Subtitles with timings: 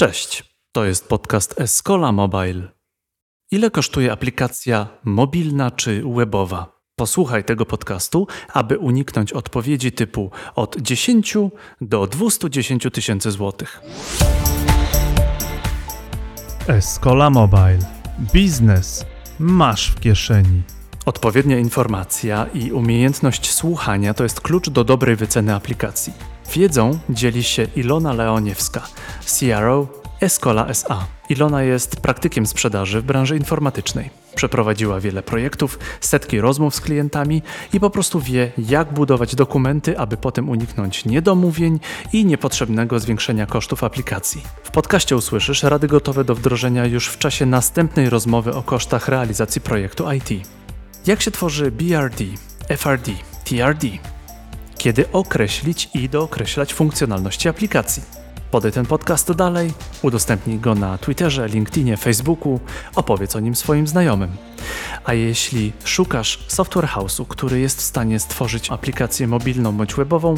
[0.00, 2.68] Cześć, to jest podcast Escola Mobile.
[3.50, 6.80] Ile kosztuje aplikacja mobilna czy webowa?
[6.96, 11.36] Posłuchaj tego podcastu, aby uniknąć odpowiedzi typu od 10
[11.80, 13.80] do 210 tysięcy złotych.
[16.68, 17.78] Escola Mobile.
[18.32, 19.06] Biznes
[19.38, 20.62] masz w kieszeni.
[21.06, 26.37] Odpowiednia informacja i umiejętność słuchania to jest klucz do dobrej wyceny aplikacji.
[26.52, 28.82] Wiedzą dzieli się Ilona Leoniewska,
[29.26, 29.86] CRO
[30.20, 31.06] Escola SA.
[31.28, 34.10] Ilona jest praktykiem sprzedaży w branży informatycznej.
[34.34, 40.16] Przeprowadziła wiele projektów, setki rozmów z klientami i po prostu wie, jak budować dokumenty, aby
[40.16, 41.80] potem uniknąć niedomówień
[42.12, 44.42] i niepotrzebnego zwiększenia kosztów aplikacji.
[44.62, 49.60] W podcaście usłyszysz rady gotowe do wdrożenia już w czasie następnej rozmowy o kosztach realizacji
[49.60, 50.48] projektu IT.
[51.06, 52.24] Jak się tworzy BRD,
[52.68, 53.12] FRD,
[53.44, 53.88] TRD?
[54.78, 58.02] Kiedy określić i dookreślać funkcjonalności aplikacji?
[58.50, 62.60] Podaj ten podcast dalej, udostępnij go na Twitterze, LinkedInie, Facebooku,
[62.94, 64.30] opowiedz o nim swoim znajomym.
[65.04, 70.34] A jeśli szukasz software house'u, który jest w stanie stworzyć aplikację mobilną bądź webową,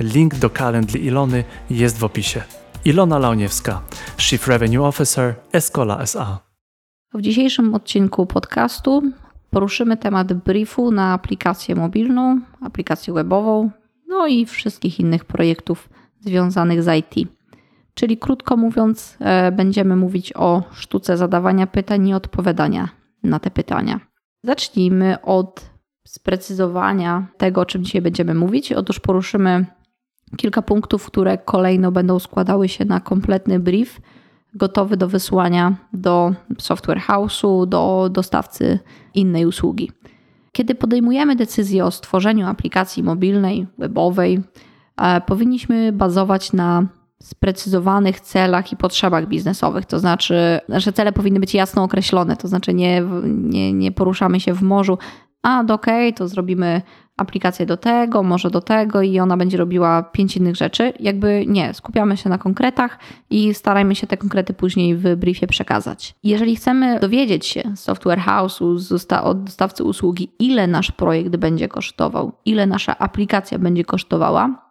[0.00, 2.42] link do Calendly Ilony jest w opisie.
[2.84, 3.82] Ilona Launiewska,
[4.18, 6.38] Chief Revenue Officer Escola SA.
[7.14, 9.02] W dzisiejszym odcinku podcastu
[9.50, 13.70] poruszymy temat briefu na aplikację mobilną, aplikację webową,
[14.10, 15.88] no i wszystkich innych projektów
[16.20, 17.28] związanych z IT.
[17.94, 22.88] Czyli krótko mówiąc, e, będziemy mówić o sztuce zadawania pytań i odpowiadania
[23.22, 24.00] na te pytania.
[24.42, 25.70] Zacznijmy od
[26.06, 28.72] sprecyzowania tego, o czym dzisiaj będziemy mówić.
[28.72, 29.66] Otóż poruszymy
[30.36, 34.00] kilka punktów, które kolejno będą składały się na kompletny brief,
[34.54, 38.78] gotowy do wysłania do software house'u, do dostawcy
[39.14, 39.90] innej usługi.
[40.52, 44.40] Kiedy podejmujemy decyzję o stworzeniu aplikacji mobilnej, webowej,
[44.96, 46.86] e, powinniśmy bazować na
[47.22, 49.86] sprecyzowanych celach i potrzebach biznesowych.
[49.86, 54.54] To znaczy, nasze cele powinny być jasno określone, to znaczy nie, nie, nie poruszamy się
[54.54, 54.98] w morzu,
[55.42, 56.82] a okej, okay, to zrobimy
[57.20, 60.92] aplikację do tego, może do tego i ona będzie robiła pięć innych rzeczy.
[61.00, 62.98] Jakby nie, skupiamy się na konkretach
[63.30, 66.14] i starajmy się te konkrety później w briefie przekazać.
[66.22, 72.32] Jeżeli chcemy dowiedzieć się z software house'u, od dostawcy usługi, ile nasz projekt będzie kosztował,
[72.44, 74.70] ile nasza aplikacja będzie kosztowała,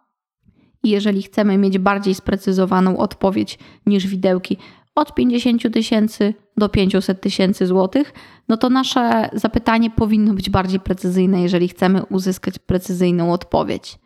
[0.82, 4.56] i jeżeli chcemy mieć bardziej sprecyzowaną odpowiedź niż widełki
[4.94, 8.12] od 50 tysięcy do 500 tysięcy złotych,
[8.48, 13.98] no to nasze zapytanie powinno być bardziej precyzyjne, jeżeli chcemy uzyskać precyzyjną odpowiedź.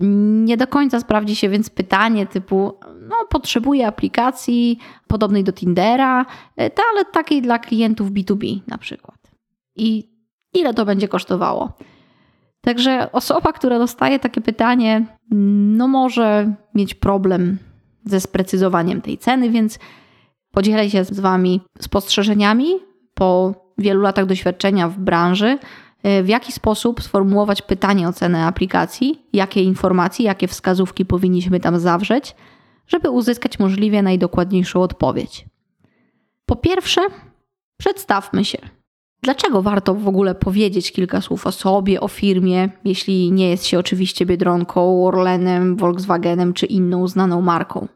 [0.00, 2.72] Nie do końca sprawdzi się więc pytanie typu,
[3.08, 6.26] no potrzebuję aplikacji podobnej do Tindera,
[6.92, 9.18] ale takiej dla klientów B2B na przykład.
[9.76, 10.10] I
[10.54, 11.72] ile to będzie kosztowało?
[12.60, 15.06] Także osoba, która dostaje takie pytanie,
[15.76, 17.58] no może mieć problem
[18.04, 19.78] ze sprecyzowaniem tej ceny, więc
[20.58, 22.66] podzielę się z Wami spostrzeżeniami
[23.14, 25.58] po wielu latach doświadczenia w branży,
[26.06, 31.78] y, w jaki sposób sformułować pytanie o cenę aplikacji, jakie informacje, jakie wskazówki powinniśmy tam
[31.78, 32.34] zawrzeć,
[32.86, 35.46] żeby uzyskać możliwie najdokładniejszą odpowiedź.
[36.46, 37.00] Po pierwsze,
[37.76, 38.58] przedstawmy się.
[39.22, 43.78] Dlaczego warto w ogóle powiedzieć kilka słów o sobie, o firmie, jeśli nie jest się
[43.78, 47.88] oczywiście Biedronką, Orlenem, Volkswagenem czy inną znaną marką?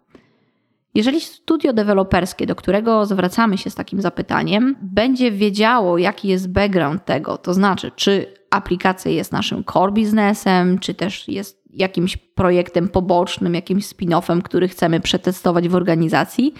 [0.95, 7.05] Jeżeli studio deweloperskie, do którego zwracamy się z takim zapytaniem, będzie wiedziało, jaki jest background
[7.05, 13.55] tego, to znaczy, czy aplikacja jest naszym core biznesem, czy też jest jakimś projektem pobocznym,
[13.55, 16.55] jakimś spin-offem, który chcemy przetestować w organizacji,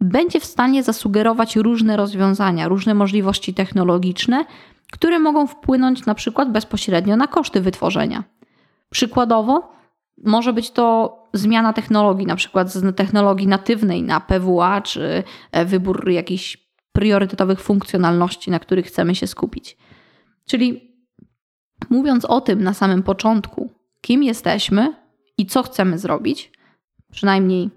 [0.00, 4.44] będzie w stanie zasugerować różne rozwiązania, różne możliwości technologiczne,
[4.92, 8.24] które mogą wpłynąć na przykład bezpośrednio na koszty wytworzenia.
[8.90, 9.72] Przykładowo,
[10.24, 16.10] może być to zmiana technologii, na przykład z technologii natywnej na PWA, czy e, wybór
[16.10, 16.58] jakichś
[16.92, 19.76] priorytetowych funkcjonalności, na których chcemy się skupić.
[20.46, 20.94] Czyli
[21.90, 23.70] mówiąc o tym na samym początku,
[24.00, 24.94] kim jesteśmy
[25.38, 26.52] i co chcemy zrobić,
[27.12, 27.70] przynajmniej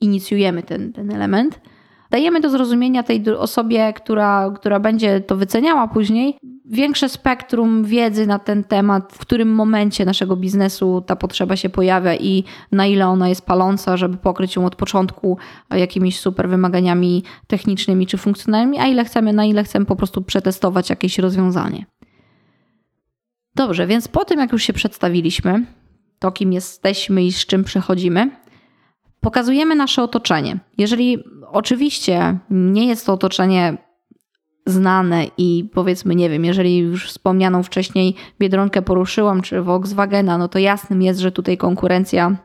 [0.00, 1.60] inicjujemy ten, ten element,
[2.10, 6.36] dajemy do zrozumienia tej osobie, która, która będzie to wyceniała później,
[6.70, 12.14] większe spektrum wiedzy na ten temat, w którym momencie naszego biznesu ta potrzeba się pojawia
[12.14, 15.38] i na ile ona jest paląca, żeby pokryć ją od początku
[15.70, 20.90] jakimiś super wymaganiami technicznymi czy funkcjonalnymi, a ile chcemy, na ile chcemy po prostu przetestować
[20.90, 21.86] jakieś rozwiązanie.
[23.54, 25.66] Dobrze, więc po tym jak już się przedstawiliśmy,
[26.18, 28.30] to kim jesteśmy i z czym przechodzimy,
[29.20, 30.58] Pokazujemy nasze otoczenie.
[30.78, 31.18] Jeżeli
[31.52, 33.76] oczywiście nie jest to otoczenie
[34.66, 40.58] znane i powiedzmy, nie wiem, jeżeli już wspomnianą wcześniej Biedronkę poruszyłam, czy Volkswagena, no to
[40.58, 42.36] jasnym jest, że tutaj konkurencja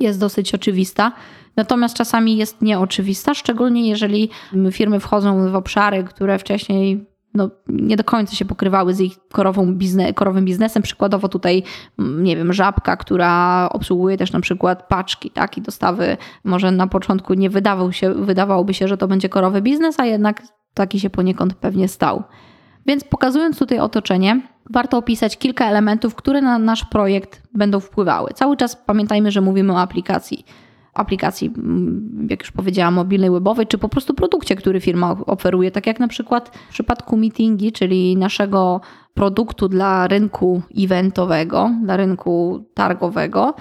[0.00, 1.12] jest dosyć oczywista.
[1.56, 4.30] Natomiast czasami jest nieoczywista, szczególnie jeżeli
[4.72, 9.74] firmy wchodzą w obszary, które wcześniej no, nie do końca się pokrywały z ich korową
[9.74, 10.82] bizne, korowym biznesem.
[10.82, 11.62] Przykładowo tutaj,
[11.98, 16.16] mm, nie wiem, żabka, która obsługuje też na przykład paczki tak, i dostawy.
[16.44, 20.42] Może na początku nie wydawał się, wydawałoby się, że to będzie korowy biznes, a jednak
[20.74, 22.22] taki się poniekąd pewnie stał.
[22.86, 24.40] Więc pokazując tutaj otoczenie,
[24.70, 28.30] warto opisać kilka elementów, które na nasz projekt będą wpływały.
[28.34, 30.44] Cały czas pamiętajmy, że mówimy o aplikacji
[30.96, 35.70] aplikacji, mm, jak już powiedziałam, mobilnej, webowej, czy po prostu produkcie, który firma oferuje.
[35.70, 38.80] Tak jak na przykład w przypadku meetingi, czyli naszego
[39.14, 43.54] produktu dla rynku eventowego, dla rynku targowego,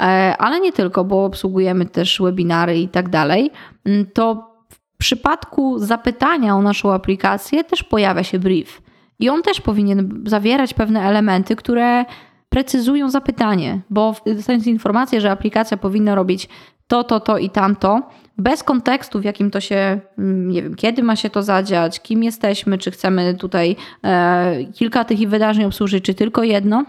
[0.00, 0.02] e,
[0.38, 3.50] ale nie tylko, bo obsługujemy też webinary i tak dalej,
[3.84, 8.82] mm, to w przypadku zapytania o naszą aplikację też pojawia się brief.
[9.18, 12.04] I on też powinien zawierać pewne elementy, które
[12.52, 16.48] precyzują zapytanie, bo dostając informację, że aplikacja powinna robić
[16.86, 18.02] to, to, to i tamto,
[18.38, 22.22] bez kontekstu, w jakim to się, mm, nie wiem, kiedy ma się to zadziać, kim
[22.22, 26.84] jesteśmy, czy chcemy tutaj e, kilka tych wydarzeń obsłużyć, czy tylko jedno.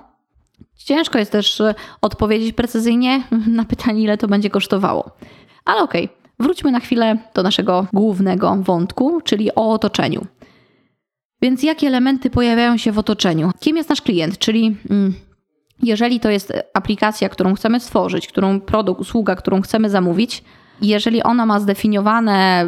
[0.75, 3.23] Ciężko jest też e, odpowiedzieć precyzyjnie
[3.57, 5.11] na pytanie, ile to będzie kosztowało.
[5.65, 10.25] Ale okej, okay, wróćmy na chwilę do naszego głównego wątku, czyli o otoczeniu.
[11.41, 13.51] Więc jakie elementy pojawiają się w otoczeniu?
[13.59, 14.37] Kim jest nasz klient?
[14.37, 15.13] Czyli mm,
[15.83, 20.43] jeżeli to jest aplikacja, którą chcemy stworzyć, którą produkt, usługa, którą chcemy zamówić,
[20.81, 22.67] jeżeli ona ma zdefiniowane,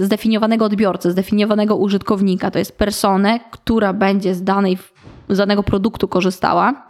[0.00, 4.78] zdefiniowanego odbiorcę, zdefiniowanego użytkownika, to jest personę, która będzie z, danej,
[5.28, 6.86] z danego produktu korzystała,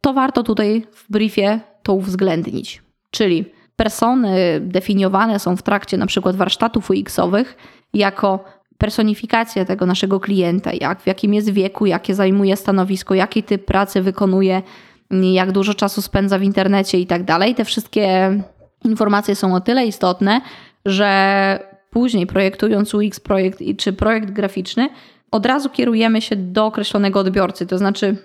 [0.00, 2.82] to warto tutaj w briefie to uwzględnić.
[3.10, 3.44] Czyli
[3.76, 7.56] persony definiowane są w trakcie na przykład warsztatów UX-owych
[7.94, 8.44] jako
[8.78, 14.02] personifikacja tego naszego klienta, jak, w jakim jest wieku, jakie zajmuje stanowisko, jaki typ pracy
[14.02, 14.62] wykonuje,
[15.10, 17.54] jak dużo czasu spędza w internecie i tak dalej.
[17.54, 18.36] Te wszystkie
[18.84, 20.40] informacje są o tyle istotne,
[20.84, 21.58] że
[21.90, 24.88] później projektując UX projekt czy projekt graficzny,
[25.30, 27.66] od razu kierujemy się do określonego odbiorcy.
[27.66, 28.16] To znaczy,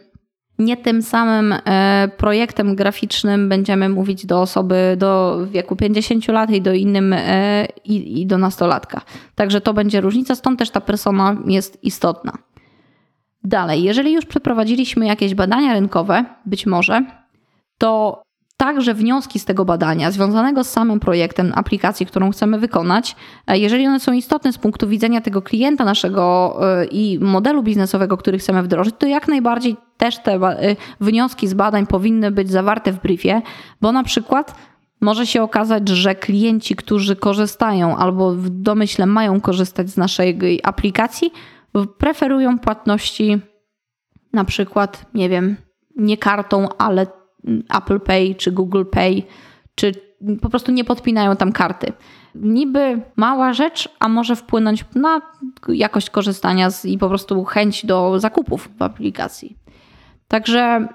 [0.62, 6.62] nie tym samym e, projektem graficznym będziemy mówić do osoby do wieku 50 lat i
[6.62, 9.02] do innym e, i, i do nastolatka.
[9.36, 12.32] Także to będzie różnica, stąd też ta persona jest istotna.
[13.44, 17.06] Dalej, jeżeli już przeprowadziliśmy jakieś badania rynkowe, być może,
[17.78, 18.22] to
[18.58, 23.16] także wnioski z tego badania, związanego z samym projektem aplikacji, którą chcemy wykonać,
[23.48, 26.58] e, jeżeli one są istotne z punktu widzenia tego klienta naszego
[26.92, 31.88] i modelu biznesowego, który chcemy wdrożyć, to jak najbardziej też te e, wnioski z badań
[31.88, 33.42] powinny być zawarte w briefie,
[33.82, 34.56] bo na przykład
[35.02, 41.34] może się okazać, że klienci, którzy korzystają albo w domyśle mają korzystać z naszej aplikacji,
[41.98, 43.40] preferują płatności
[44.34, 45.56] na przykład, nie wiem,
[45.96, 47.08] nie kartą, ale
[47.78, 49.24] Apple Pay czy Google Pay,
[49.76, 49.92] czy
[50.42, 51.94] po prostu nie podpinają tam karty.
[52.36, 55.22] Niby mała rzecz, a może wpłynąć na
[55.68, 59.62] jakość korzystania z, i po prostu chęć do zakupów w aplikacji.
[60.32, 60.88] Także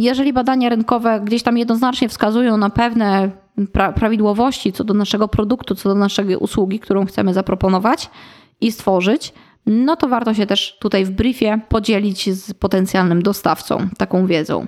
[0.00, 3.30] jeżeli badania rynkowe gdzieś tam jednoznacznie wskazują na pewne
[3.72, 8.10] pra prawidłowości co do naszego produktu, co do naszej usługi, którą chcemy zaproponować
[8.60, 9.32] i stworzyć,
[9.66, 14.66] no to warto się też tutaj w briefie podzielić z potencjalnym dostawcą taką wiedzą.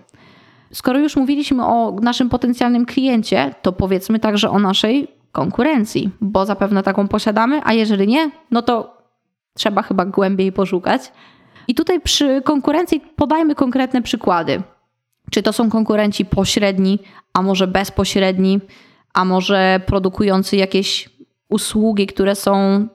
[0.73, 6.83] Skoro już mówiliśmy o naszym potencjalnym kliencie, to powiedzmy także o naszej konkurencji, bo zapewne
[6.83, 8.97] taką posiadamy, a jeżeli nie, no to
[9.55, 11.13] trzeba chyba głębiej poszukać.
[11.73, 14.63] I tutaj przy konkurencji podajmy konkretne przykłady.
[15.31, 16.99] Czy to są konkurenci pośredni,
[17.33, 18.61] a może bezpośredni,
[19.15, 21.11] a może produkujący jakieś
[21.49, 22.87] usługi, które są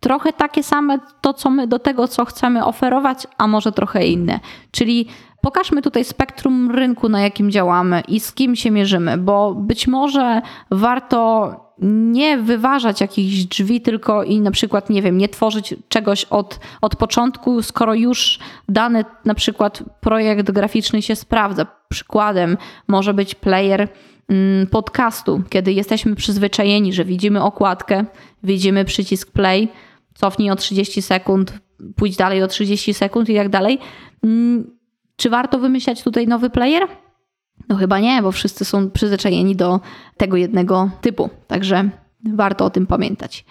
[0.00, 4.40] trochę takie same to, co my do tego, co chcemy oferować, a może trochę inne.
[4.70, 5.08] Czyli
[5.40, 10.42] Pokażmy tutaj spektrum rynku, na jakim działamy i z kim się mierzymy, bo być może
[10.70, 16.60] warto nie wyważać jakichś drzwi tylko i na przykład, nie wiem, nie tworzyć czegoś od,
[16.80, 21.66] od początku, skoro już dany na przykład projekt graficzny się sprawdza.
[21.88, 22.56] Przykładem
[22.88, 23.88] może być player
[24.28, 28.04] mm, podcastu, kiedy jesteśmy przyzwyczajeni, że widzimy okładkę,
[28.42, 29.68] widzimy przycisk play,
[30.14, 31.52] cofnij o 30 sekund,
[31.96, 33.78] pójdź dalej o 30 sekund i tak dalej
[34.24, 34.78] mm,
[35.16, 36.88] czy warto wymyślać tutaj nowy player?
[37.68, 39.80] No chyba nie, bo wszyscy są przyzwyczajeni do
[40.16, 41.30] tego jednego typu.
[41.46, 41.90] Także
[42.24, 43.44] warto o tym pamiętać.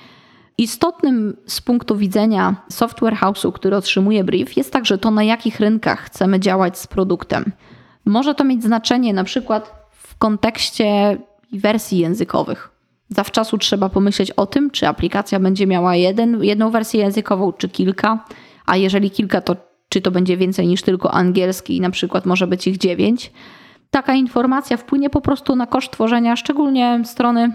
[0.57, 5.99] Istotnym z punktu widzenia software house'u, który otrzymuje brief, jest także to, na jakich rynkach
[5.99, 7.51] chcemy działać z produktem.
[8.05, 11.17] Może to mieć znaczenie na przykład w kontekście
[11.53, 12.69] wersji językowych.
[13.09, 18.25] Zawczasu trzeba pomyśleć o tym, czy aplikacja będzie miała jeden, jedną wersję językową, czy kilka,
[18.65, 19.55] a jeżeli kilka, to
[19.89, 23.31] czy to będzie więcej niż tylko angielski, na przykład może być ich dziewięć.
[23.97, 27.51] Taka informacja wpłynie po prostu na koszt tworzenia szczególnie strony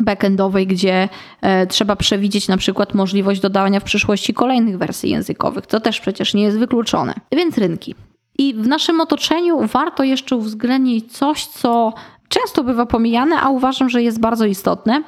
[0.00, 1.08] backendowej, gdzie
[1.40, 6.34] e, trzeba przewidzieć na przykład możliwość dodania w przyszłości kolejnych wersji językowych, co też przecież
[6.34, 7.14] nie jest wykluczone.
[7.32, 7.94] Więc rynki.
[8.38, 11.92] I w naszym otoczeniu warto jeszcze uwzględnić coś, co
[12.28, 15.02] często bywa pomijane, a uważam, że jest bardzo istotne.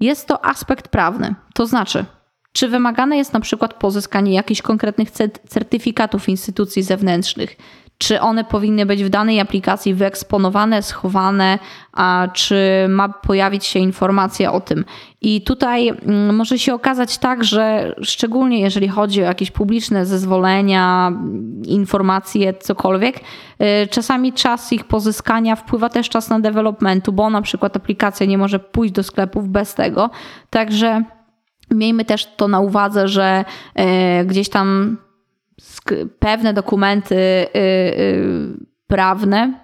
[0.00, 1.34] Jest to aspekt prawny.
[1.54, 2.04] To znaczy,
[2.52, 5.10] czy wymagane jest na przykład pozyskanie jakichś konkretnych
[5.48, 7.56] certyfikatów instytucji zewnętrznych?
[7.98, 11.58] Czy one powinny być w danej aplikacji wyeksponowane, schowane,
[11.92, 14.84] a czy ma pojawić się informacja o tym?
[15.20, 21.12] I tutaj mm, może się okazać tak, że szczególnie jeżeli chodzi o jakieś publiczne zezwolenia,
[21.66, 27.76] informacje, cokolwiek, y, czasami czas ich pozyskania wpływa też czas na developmentu, bo na przykład
[27.76, 30.10] aplikacja nie może pójść do sklepów bez tego.
[30.50, 31.02] Także
[31.70, 34.96] Miejmy też to na uwadze, że e, gdzieś tam
[36.18, 39.54] pewne dokumenty y, y, prawne,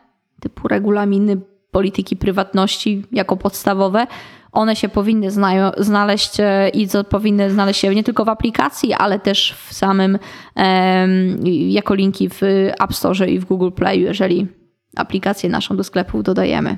[0.40, 1.36] typu regulaminy
[1.70, 4.06] polityki prywatności jako podstawowe,
[4.52, 5.30] one się powinny
[5.78, 10.18] znaleźć e, i powinny znaleźć się nie tylko w aplikacji, ale też w samym
[11.68, 12.40] jako linki w
[12.80, 14.46] App Store i w Google Play, jeżeli
[14.96, 16.76] aplikację naszą do sklepów dodajemy.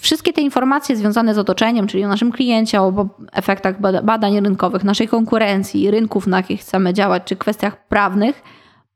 [0.00, 5.08] Wszystkie te informacje związane z otoczeniem, czyli o naszym kliencie, o efektach badań rynkowych, naszej
[5.08, 8.42] konkurencji, rynków, na jakich chcemy działać, czy kwestiach prawnych,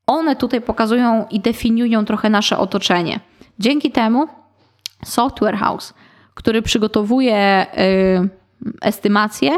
[0.07, 3.21] one tutaj pokazują i definiują trochę nasze otoczenie.
[3.59, 4.29] Dzięki temu
[5.05, 5.95] Software House,
[6.35, 8.29] który przygotowuje y,
[8.83, 9.51] estymacje,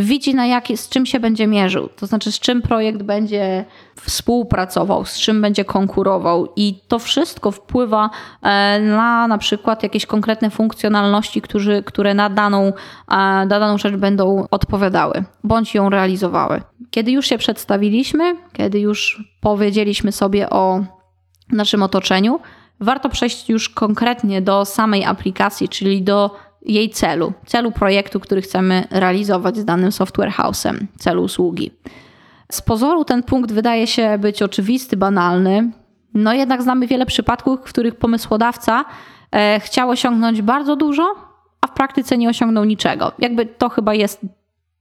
[0.00, 3.64] widzi na jakie, z czym się będzie mierzył, to znaczy z czym projekt będzie
[3.96, 8.10] współpracował, z czym będzie konkurował i to wszystko wpływa
[8.42, 12.72] e, na na przykład jakieś konkretne funkcjonalności, którzy, które na daną, e,
[13.16, 16.62] na daną rzecz będą odpowiadały bądź ją realizowały.
[16.90, 20.84] Kiedy już się przedstawiliśmy, kiedy już powiedzieliśmy sobie o
[21.52, 22.40] naszym otoczeniu,
[22.80, 26.30] warto przejść już konkretnie do samej aplikacji, czyli do
[26.62, 31.70] jej celu, celu projektu, który chcemy realizować z danym software house'em, celu usługi.
[32.52, 35.70] Z pozoru ten punkt wydaje się być oczywisty, banalny,
[36.14, 38.84] no jednak znamy wiele przypadków, w których pomysłodawca
[39.32, 41.14] e, chciał osiągnąć bardzo dużo,
[41.60, 43.12] a w praktyce nie osiągnął niczego.
[43.18, 44.20] Jakby to chyba jest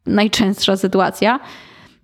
[0.05, 1.39] najczęstsza sytuacja.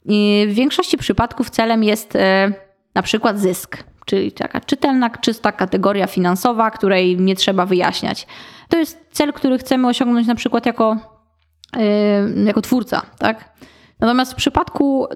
[0.05, 2.53] I w większości przypadków celem jest e,
[2.95, 8.27] na przykład zysk, czyli taka czytelna, czysta kategoria finansowa, której nie trzeba wyjaśniać.
[8.69, 10.97] To jest cel, który chcemy osiągnąć na przykład jako,
[11.75, 13.01] yy, jako twórca.
[13.17, 13.55] Tak?
[13.99, 15.07] Natomiast w przypadku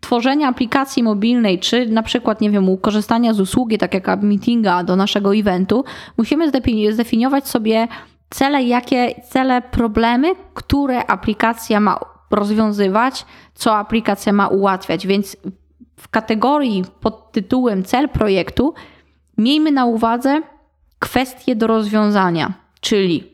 [0.00, 4.96] tworzenia aplikacji mobilnej, czy na przykład, nie wiem, korzystania z usługi, tak jak meetinga do
[4.96, 5.84] naszego eventu,
[6.16, 6.50] musimy
[6.92, 7.88] zdefiniować sobie
[8.30, 15.06] cele, jakie cele, problemy, które aplikacja ma rozwiązywać, co aplikacja ma ułatwiać.
[15.06, 15.36] Więc
[15.96, 18.74] w kategorii pod tytułem cel projektu
[19.38, 20.42] miejmy na uwadze
[20.98, 23.24] kwestie do rozwiązania czyli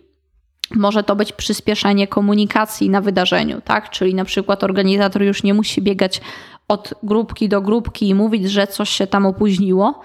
[0.75, 3.91] może to być przyspieszenie komunikacji na wydarzeniu, tak?
[3.91, 6.21] Czyli na przykład organizator już nie musi biegać
[6.69, 10.01] od grupki do grupki i mówić, że coś się tam opóźniło.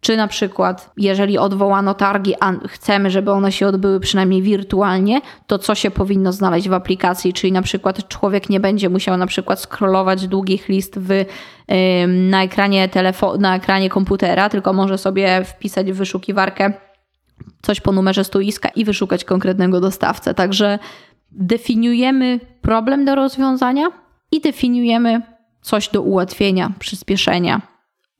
[0.00, 5.58] Czy na przykład, jeżeli odwołano targi, a chcemy, żeby one się odbyły przynajmniej wirtualnie, to
[5.58, 7.32] co się powinno znaleźć w aplikacji?
[7.32, 11.24] Czyli na przykład człowiek nie będzie musiał na przykład scrollować długich list w,
[12.08, 16.72] na, ekranie telefo- na ekranie komputera, tylko może sobie wpisać w wyszukiwarkę
[17.62, 20.34] coś po numerze stoiska i wyszukać konkretnego dostawcę.
[20.34, 20.78] Także
[21.30, 23.88] definiujemy problem do rozwiązania
[24.32, 25.22] i definiujemy
[25.60, 27.60] coś do ułatwienia, przyspieszenia,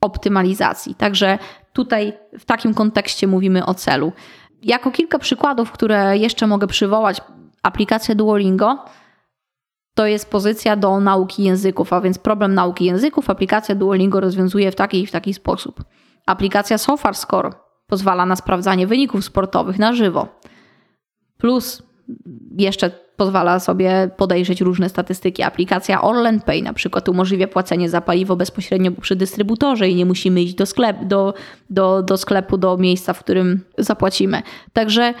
[0.01, 0.95] optymalizacji.
[0.95, 1.37] Także
[1.79, 4.11] tutaj w takim kontekście mówimy o celu.
[4.61, 7.21] Jako kilka przykładów, które jeszcze mogę przywołać,
[7.63, 8.85] aplikacja Duolingo
[9.95, 14.75] to jest pozycja do nauki języków, a więc problem nauki języków aplikacja Duolingo rozwiązuje w
[14.75, 15.83] taki i w taki sposób.
[16.25, 17.49] Aplikacja SofaScore
[17.87, 20.27] pozwala na sprawdzanie wyników sportowych na żywo.
[21.37, 21.83] Plus
[22.57, 25.43] jeszcze pozwala sobie podejrzeć różne statystyki.
[25.43, 30.41] Aplikacja Orlen Pay na przykład umożliwia płacenie za paliwo bezpośrednio przy dystrybutorze i nie musimy
[30.41, 31.33] iść do, sklep, do,
[31.69, 34.41] do, do sklepu, do miejsca, w którym zapłacimy.
[34.73, 35.13] Także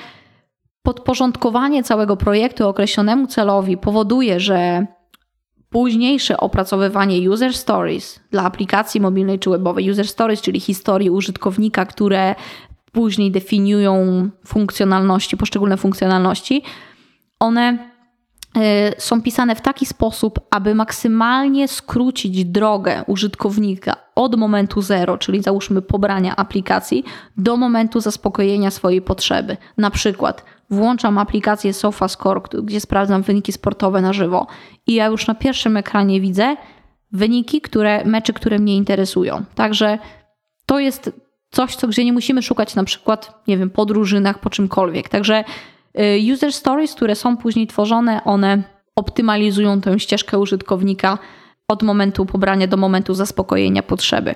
[0.83, 4.85] podporządkowanie całego projektu określonemu celowi powoduje, że
[5.69, 12.35] Późniejsze opracowywanie user stories dla aplikacji mobilnej czy webowej, user stories, czyli historii użytkownika, które
[12.91, 16.63] później definiują funkcjonalności, poszczególne funkcjonalności,
[17.39, 17.77] one
[18.55, 25.41] e, są pisane w taki sposób, aby maksymalnie skrócić drogę użytkownika od momentu zero, czyli
[25.41, 27.03] załóżmy pobrania aplikacji,
[27.37, 29.57] do momentu zaspokojenia swojej potrzeby.
[29.77, 34.47] Na przykład włączam aplikację SofaScore, gdzie sprawdzam wyniki sportowe na żywo
[34.87, 36.55] i ja już na pierwszym ekranie widzę
[37.11, 39.43] wyniki, które, mecze, które mnie interesują.
[39.55, 39.99] Także
[40.65, 41.11] to jest
[41.51, 45.09] coś, co, gdzie nie musimy szukać na przykład, nie wiem, po drużynach, po czymkolwiek.
[45.09, 45.43] Także
[45.99, 48.63] y, user stories, które są później tworzone, one
[48.95, 51.17] optymalizują tę ścieżkę użytkownika
[51.67, 54.35] od momentu pobrania do momentu zaspokojenia potrzeby.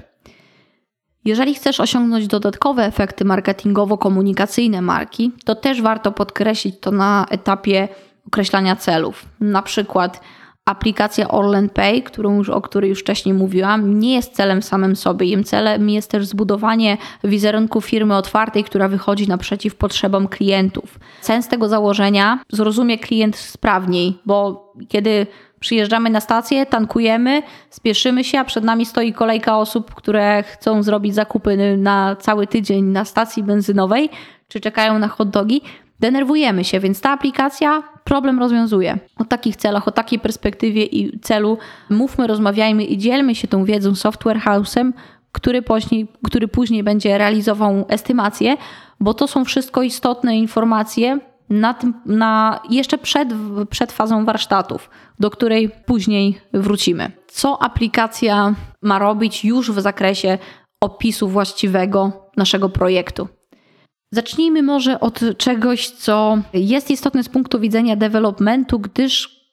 [1.25, 7.87] Jeżeli chcesz osiągnąć dodatkowe efekty marketingowo-komunikacyjne marki, to też warto podkreślić to na etapie
[8.27, 9.25] określania celów.
[9.39, 10.21] Na przykład
[10.65, 15.27] aplikacja Orlen Pay, którą już, o której już wcześniej mówiłam, nie jest celem samym sobie.
[15.27, 20.99] Jej celem jest też zbudowanie wizerunku firmy otwartej, która wychodzi naprzeciw potrzebom klientów.
[21.21, 25.27] Sens tego założenia zrozumie klient sprawniej, bo kiedy
[25.59, 31.15] przyjeżdżamy na stację, tankujemy, spieszymy się, a przed nami stoi kolejka osób, które chcą zrobić
[31.15, 34.09] zakupy na cały tydzień na stacji benzynowej,
[34.47, 35.61] czy czekają na hot dogi,
[35.99, 38.97] denerwujemy się, więc ta aplikacja problem rozwiązuje.
[39.17, 41.57] O takich celach, o takiej perspektywie i celu
[41.89, 44.91] mówmy, rozmawiajmy i dzielmy się tą wiedzą software house'em,
[45.31, 48.57] który później, który później będzie realizował estymację,
[48.99, 51.19] bo to są wszystko istotne informacje
[51.49, 53.29] na tym, na, jeszcze przed,
[53.69, 57.11] przed fazą warsztatów, do której później wrócimy.
[57.27, 60.37] Co aplikacja ma robić już w zakresie
[60.81, 63.27] opisu właściwego naszego projektu?
[64.13, 69.43] Zacznijmy może od czegoś, co jest istotne z punktu widzenia developmentu, gdyż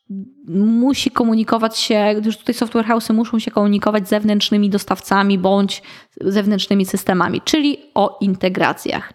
[0.49, 5.83] musi komunikować się, gdyż tutaj software house'y muszą się komunikować z zewnętrznymi dostawcami bądź
[6.21, 9.13] zewnętrznymi systemami, czyli o integracjach.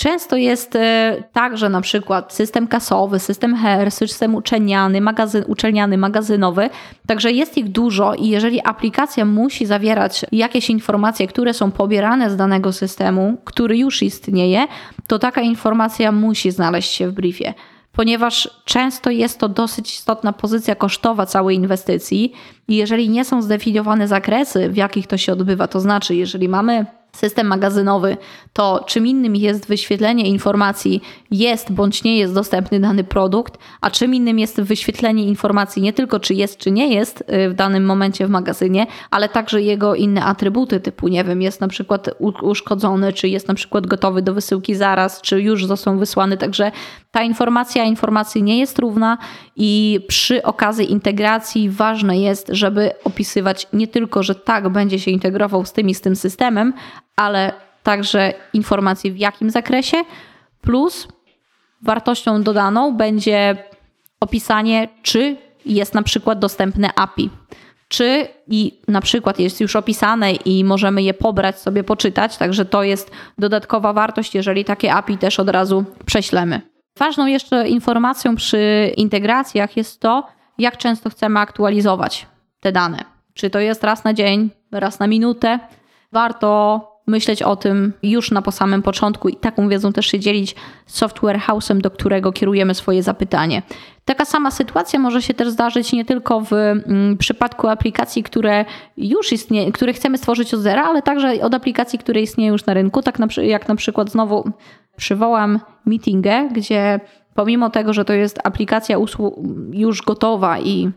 [0.00, 5.98] Często jest e, tak, że na przykład system kasowy, system HR, system uczelniany, magazyn, uczelniany,
[5.98, 6.70] magazynowy,
[7.06, 12.36] także jest ich dużo i jeżeli aplikacja musi zawierać jakieś informacje, które są pobierane z
[12.36, 14.66] danego systemu, który już istnieje,
[15.06, 17.54] to taka informacja musi znaleźć się w briefie
[17.92, 22.32] ponieważ często jest to dosyć istotna pozycja kosztowa całej inwestycji
[22.68, 26.86] i jeżeli nie są zdefiniowane zakresy, w jakich to się odbywa, to znaczy, jeżeli mamy
[27.12, 28.16] system magazynowy,
[28.52, 34.14] to czym innym jest wyświetlenie informacji, jest bądź nie jest dostępny dany produkt, a czym
[34.14, 38.26] innym jest wyświetlenie informacji nie tylko czy jest, czy nie jest y, w danym momencie
[38.26, 42.10] w magazynie, ale także jego inne atrybuty, typu nie wiem, jest na przykład
[42.42, 46.36] uszkodzony, czy jest na przykład gotowy do wysyłki zaraz, czy już został wysłany.
[46.36, 46.72] Także
[47.10, 49.18] ta informacja informacji nie jest równa
[49.56, 55.64] i przy okazji integracji ważne jest, żeby opisywać nie tylko, że tak będzie się integrował
[55.64, 56.72] z tym i z tym systemem,
[57.16, 59.96] ale także informacje w jakim zakresie,
[60.60, 61.08] plus
[61.82, 63.56] wartością dodaną będzie
[64.20, 67.30] opisanie, czy jest na przykład dostępne API.
[67.88, 72.82] Czy i na przykład jest już opisane i możemy je pobrać, sobie poczytać, także to
[72.82, 76.70] jest dodatkowa wartość, jeżeli takie API też od razu prześlemy.
[76.98, 80.26] Ważną jeszcze informacją przy integracjach jest to,
[80.58, 82.26] jak często chcemy aktualizować
[82.60, 83.04] te dane.
[83.34, 85.58] Czy to jest raz na dzień, raz na minutę.
[86.12, 90.54] Warto myśleć o tym już na po samym początku i taką wiedzą też się dzielić
[90.86, 93.62] z software house'em, do którego kierujemy swoje zapytanie.
[94.04, 98.64] Taka sama sytuacja może się też zdarzyć nie tylko w mm, przypadku aplikacji, które
[98.96, 102.74] już istnieją, które chcemy stworzyć od zera, ale także od aplikacji, które istnieją już na
[102.74, 104.50] rynku, tak na, jak na przykład znowu
[104.96, 107.00] przywołam Meetingę, gdzie
[107.34, 108.96] pomimo tego, że to jest aplikacja
[109.72, 110.90] już gotowa i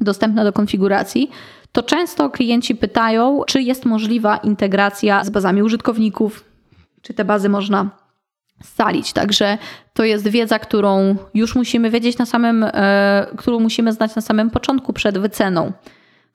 [0.00, 1.30] dostępna do konfiguracji,
[1.72, 6.44] to często klienci pytają, czy jest możliwa integracja z bazami użytkowników,
[7.02, 7.90] czy te bazy można
[8.62, 9.12] scalić.
[9.12, 9.58] Także
[9.94, 14.50] to jest wiedza, którą już musimy wiedzieć na samym, e, którą musimy znać na samym
[14.50, 15.72] początku przed wyceną,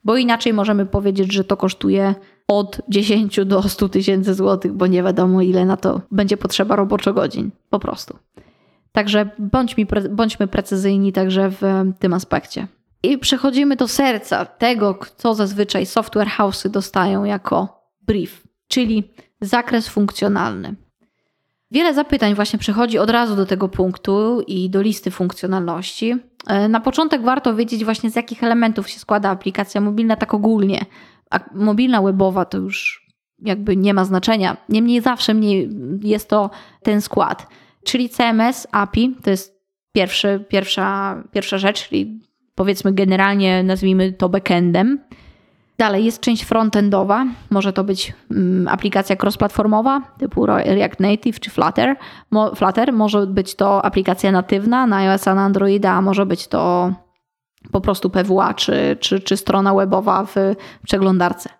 [0.06, 2.14] bo inaczej możemy powiedzieć, że to kosztuje
[2.48, 7.14] od 10 do 100 tysięcy złotych, bo nie wiadomo ile na to będzie potrzeba roboczo
[7.14, 8.18] godzin, po prostu.
[8.92, 11.62] Także bądźmy, bądźmy precyzyjni także w
[11.98, 12.68] tym aspekcie.
[13.02, 20.74] I przechodzimy do serca tego, co zazwyczaj software house'y dostają jako brief, czyli zakres funkcjonalny.
[21.70, 26.16] Wiele zapytań właśnie przychodzi od razu do tego punktu i do listy funkcjonalności.
[26.46, 30.86] E, na początek warto wiedzieć właśnie z jakich elementów się składa aplikacja mobilna tak ogólnie.
[31.30, 33.06] A mobilna webowa to już
[33.38, 34.56] jakby nie ma znaczenia.
[34.68, 35.70] Niemniej zawsze mniej
[36.02, 36.50] jest to
[36.82, 37.46] ten skład.
[37.84, 39.56] Czyli CMS, API to jest
[39.92, 42.20] pierwszy, pierwsza, pierwsza rzecz, czyli
[42.54, 44.98] powiedzmy generalnie nazwijmy to backendem.
[45.78, 51.96] Dalej jest część frontendowa, może to być mm, aplikacja cross-platformowa typu React Native czy Flutter.
[52.30, 56.92] Mo, Flutter może być to aplikacja natywna na iOS, na Androida, a może być to
[57.72, 60.34] po prostu PWA czy, czy, czy strona webowa w
[60.84, 61.50] przeglądarce.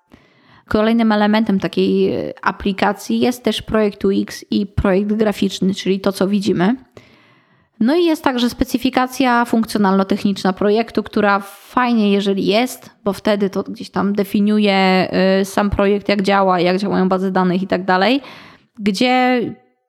[0.68, 6.76] Kolejnym elementem takiej aplikacji jest też projekt UX i projekt graficzny, czyli to, co widzimy.
[7.80, 13.90] No i jest także specyfikacja funkcjonalno-techniczna projektu, która fajnie, jeżeli jest, bo wtedy to gdzieś
[13.90, 15.08] tam definiuje
[15.40, 18.20] y, sam projekt, jak działa, jak działają bazy danych i tak dalej,
[18.78, 19.42] gdzie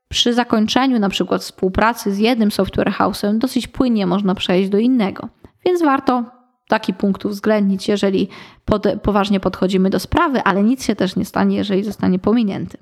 [0.10, 5.30] przy zakończeniu na przykład współpracy z jednym software house'em dosyć płynnie można przejść do innego.
[5.66, 6.24] Więc warto
[6.68, 8.30] taki punkt uwzględnić, jeżeli
[8.66, 12.78] pod, poważnie podchodzimy do sprawy, ale nic się też nie stanie, jeżeli zostanie pominięty.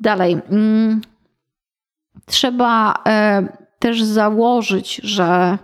[0.00, 0.38] Dalej.
[0.50, 1.00] Mm,
[2.26, 5.58] trzeba e, też założyć, że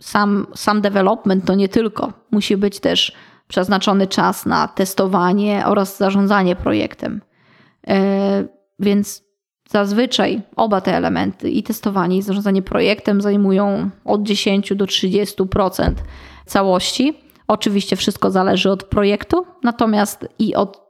[0.00, 2.12] sam, sam development to nie tylko.
[2.30, 3.12] Musi być też
[3.48, 7.20] przeznaczony czas na testowanie oraz zarządzanie projektem.
[7.88, 8.44] E,
[8.78, 9.22] więc
[9.68, 15.92] zazwyczaj oba te elementy, i testowanie, i zarządzanie projektem, zajmują od 10 do 30%
[16.46, 17.14] całości.
[17.48, 20.82] Oczywiście wszystko zależy od projektu, natomiast i od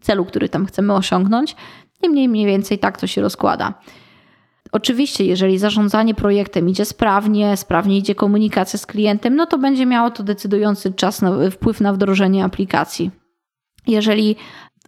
[0.00, 1.56] celu, który tam chcemy osiągnąć.
[2.02, 3.74] Niemniej mniej więcej tak to się rozkłada.
[4.74, 10.10] Oczywiście, jeżeli zarządzanie projektem idzie sprawnie, sprawnie idzie komunikacja z klientem, no to będzie miało
[10.10, 13.10] to decydujący czas na, wpływ na wdrożenie aplikacji.
[13.86, 14.36] Jeżeli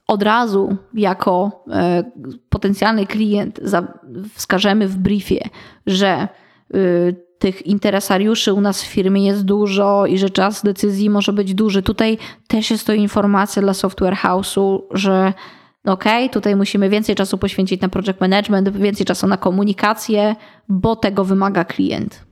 [0.07, 2.05] od razu jako e,
[2.49, 3.61] potencjalny klient
[4.35, 5.49] wskażemy w briefie,
[5.87, 6.29] że
[6.75, 11.55] y, tych interesariuszy u nas w firmie jest dużo i że czas decyzji może być
[11.55, 11.83] duży.
[11.83, 12.19] Tutaj
[12.49, 15.33] też jest to informacja dla software house'u, że
[15.87, 20.37] ok, tutaj musimy więcej czasu poświęcić na project management, więcej czasu na komunikację,
[20.69, 22.25] bo tego wymaga klient.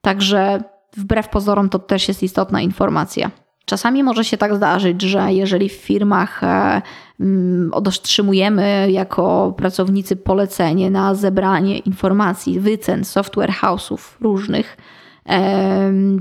[0.00, 0.62] Także
[0.96, 3.30] wbrew pozorom to też jest istotna informacja.
[3.64, 6.82] Czasami może się tak zdarzyć, że jeżeli w firmach e,
[7.20, 14.76] mm, otrzymujemy jako pracownicy polecenie na zebranie informacji, wycen software house'ów różnych,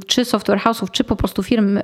[0.07, 1.83] czy software house'ów, czy po prostu firm, e,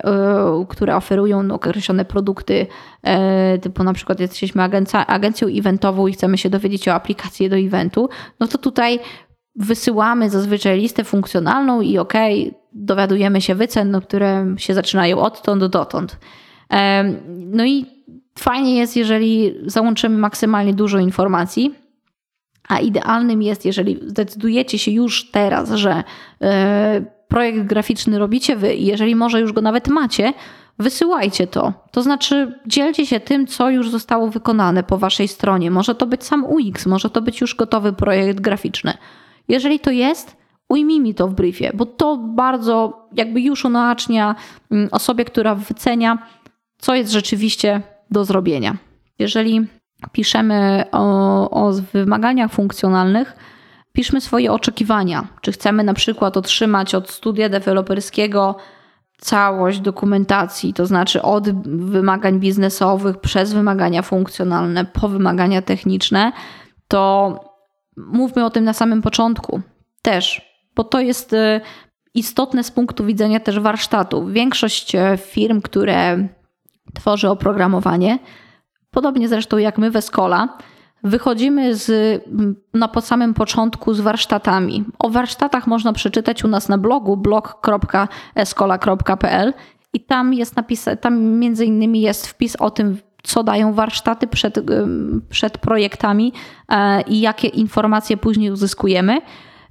[0.70, 2.68] które oferują określone produkty,
[3.04, 4.64] e, typu na przykład jesteśmy
[5.08, 9.00] agencją eventową i chcemy się dowiedzieć o aplikacji do eventu, no to tutaj
[9.56, 12.14] wysyłamy zazwyczaj listę funkcjonalną i ok,
[12.74, 16.18] dowiadujemy się wycen, no, które się zaczynają odtąd do dotąd.
[17.28, 17.86] No i
[18.40, 21.76] fajnie jest, jeżeli załączymy maksymalnie dużo informacji,
[22.70, 26.04] a idealnym jest, jeżeli zdecydujecie się już teraz, że
[26.42, 30.34] e, projekt graficzny robicie wy i jeżeli może już go nawet macie,
[30.80, 31.74] wysyłajcie to.
[31.92, 35.72] To znaczy, dzielcie się tym, co już zostało wykonane po waszej stronie.
[35.72, 38.94] Może to być sam UX, może to być już gotowy projekt graficzny.
[39.48, 40.38] Jeżeli to jest,
[40.70, 44.36] ujmij mi to w briefie, bo to bardzo jakby już unacznia
[44.72, 46.18] mm, osobie, która wycenia,
[46.78, 48.78] co jest rzeczywiście do zrobienia.
[49.20, 49.68] Jeżeli
[50.12, 53.36] piszemy o, o wymaganiach funkcjonalnych,
[53.94, 55.28] piszmy swoje oczekiwania.
[55.42, 58.56] Czy chcemy na przykład otrzymać od studia deweloperskiego
[59.18, 61.50] całość dokumentacji, to znaczy od
[61.90, 66.32] wymagań biznesowych przez wymagania funkcjonalne po wymagania techniczne,
[66.88, 67.34] to
[67.98, 69.62] mówmy o tym na samym początku
[70.02, 70.42] też,
[70.76, 71.62] bo to jest y,
[72.14, 74.28] istotne z punktu widzenia też warsztatu.
[74.28, 76.28] Większość e, firm, które
[76.94, 78.20] tworzy oprogramowanie,
[78.92, 80.58] podobnie zresztą jak my w Escola,
[81.04, 82.24] wychodzimy z,
[82.74, 84.86] na samym początku z warsztatami.
[85.00, 89.54] O warsztatach można przeczytać u nas na blogu blog.escola.pl
[89.94, 94.60] i tam jest napisane, tam między innymi jest wpis o tym, co dają warsztaty przed,
[95.30, 96.34] przed projektami
[96.70, 99.22] e, i jakie informacje później uzyskujemy.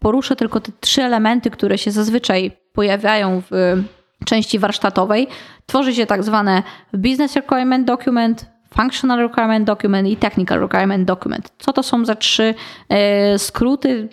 [0.00, 3.82] Poruszę tylko te trzy elementy, które się zazwyczaj pojawiają w
[4.24, 5.26] części warsztatowej.
[5.66, 11.52] Tworzy się tak zwane Business Requirement Document, Functional Requirement Document i Technical Requirement Document.
[11.58, 12.54] Co to są za trzy
[12.88, 14.08] e, skróty?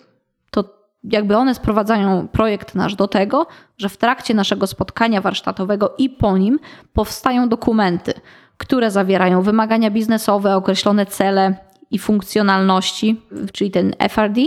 [0.51, 0.63] To
[1.03, 6.37] jakby one sprowadzają projekt nasz do tego, że w trakcie naszego spotkania warsztatowego i po
[6.37, 6.59] nim
[6.93, 8.13] powstają dokumenty,
[8.57, 11.55] które zawierają wymagania biznesowe, określone cele
[11.91, 13.21] i funkcjonalności,
[13.53, 14.41] czyli ten FRD.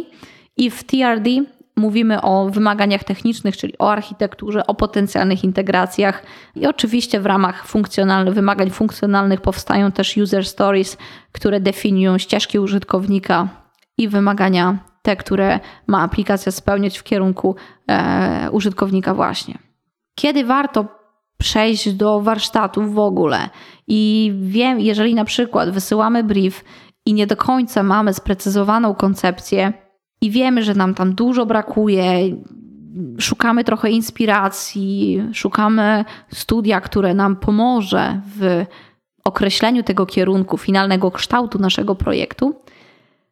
[0.56, 1.30] I w TRD
[1.78, 6.22] mówimy o wymaganiach technicznych, czyli o architekturze, o potencjalnych integracjach
[6.54, 10.96] i oczywiście w ramach funkcjonalnych, wymagań funkcjonalnych powstają też user stories,
[11.32, 13.48] które definiują ścieżki użytkownika
[13.98, 17.56] i wymagania te, które ma aplikacja spełniać w kierunku
[17.90, 19.58] e, użytkownika właśnie.
[20.14, 20.86] Kiedy warto
[21.38, 23.48] przejść do warsztatów w ogóle
[23.86, 26.64] i wiem, jeżeli na przykład wysyłamy brief
[27.06, 29.87] i nie do końca mamy sprecyzowaną koncepcję,
[30.20, 32.36] i wiemy, że nam tam dużo brakuje,
[33.18, 38.64] szukamy trochę inspiracji, szukamy studia, które nam pomoże w
[39.24, 42.54] określeniu tego kierunku, finalnego kształtu naszego projektu,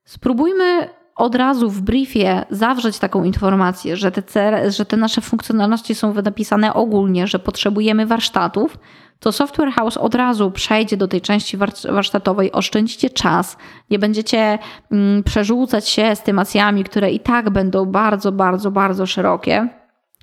[0.05, 5.95] spróbujmy od razu w briefie zawrzeć taką informację, że te, cele, że te nasze funkcjonalności
[5.95, 8.79] są napisane ogólnie, że potrzebujemy warsztatów,
[9.21, 11.57] to Software House od razu przejdzie do tej części
[11.89, 13.57] warsztatowej, oszczędzicie czas,
[13.91, 14.59] nie będziecie
[14.93, 19.69] mm, przerzucać się estymacjami, które i tak będą bardzo, bardzo, bardzo szerokie,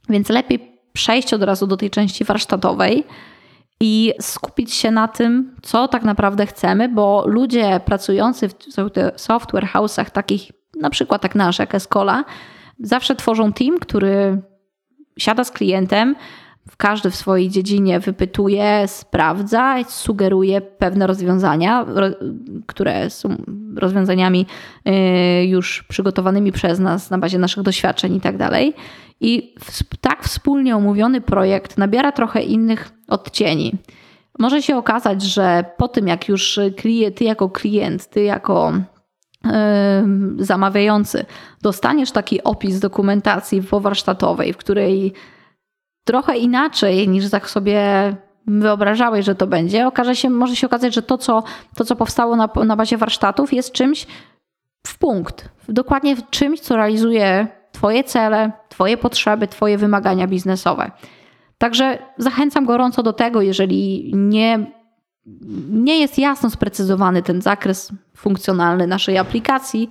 [0.09, 3.03] więc lepiej przejść od razu do tej części warsztatowej
[3.79, 8.55] i skupić się na tym, co tak naprawdę chcemy, bo ludzie pracujący w
[9.15, 10.51] software house'ach takich,
[10.83, 12.25] na przykład jak nasz, jak Escola,
[12.79, 14.41] zawsze tworzą team, który
[15.17, 16.15] siada z klientem,
[16.69, 21.85] w każdy w swojej dziedzinie wypytuje, sprawdza, sugeruje pewne rozwiązania,
[22.67, 23.35] które są
[23.75, 24.45] rozwiązaniami
[24.87, 28.73] y, już przygotowanymi przez nas na bazie naszych doświadczeń i tak dalej.
[29.21, 29.55] I
[30.01, 33.75] tak wspólnie omówiony projekt nabiera trochę innych odcieni.
[34.39, 38.73] Może się okazać, że po tym, jak już klient, ty jako klient, ty jako
[40.37, 41.25] zamawiający
[41.61, 45.13] dostaniesz taki opis dokumentacji powarsztatowej, w której
[46.03, 47.81] trochę inaczej niż tak sobie
[48.47, 51.43] wyobrażałeś, że to będzie, okaże się, może się okazać, że to, co,
[51.75, 54.07] to, co powstało na, na bazie warsztatów, jest czymś
[54.87, 55.49] w punkt.
[55.69, 60.91] Dokładnie czymś, co realizuje Twoje cele, Twoje potrzeby, Twoje wymagania biznesowe.
[61.57, 64.65] Także zachęcam gorąco do tego, jeżeli nie,
[65.69, 69.89] nie jest jasno sprecyzowany ten zakres funkcjonalny naszej aplikacji,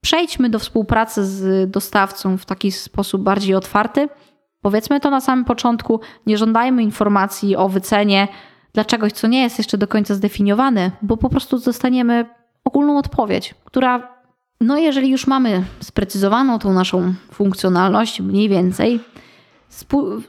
[0.00, 4.08] przejdźmy do współpracy z dostawcą w taki sposób bardziej otwarty.
[4.60, 8.28] Powiedzmy to na samym początku, nie żądajmy informacji o wycenie
[8.72, 12.26] dla czegoś, co nie jest jeszcze do końca zdefiniowane, bo po prostu dostaniemy
[12.64, 14.14] ogólną odpowiedź, która
[14.60, 19.00] no jeżeli już mamy sprecyzowaną tą naszą funkcjonalność mniej więcej,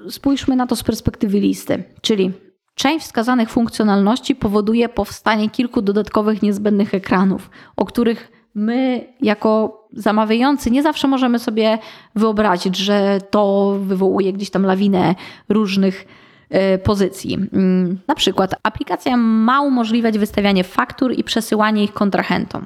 [0.09, 2.31] spójrzmy na to z perspektywy listy, czyli
[2.75, 10.83] część wskazanych funkcjonalności powoduje powstanie kilku dodatkowych niezbędnych ekranów, o których my jako zamawiający nie
[10.83, 11.77] zawsze możemy sobie
[12.15, 15.15] wyobrazić, że to wywołuje gdzieś tam lawinę
[15.49, 16.05] różnych
[16.49, 17.33] e, pozycji.
[17.53, 22.65] Mm, na przykład aplikacja ma umożliwiać wystawianie faktur i przesyłanie ich kontrahentom.